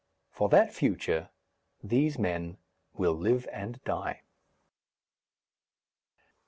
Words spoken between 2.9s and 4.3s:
will live and die.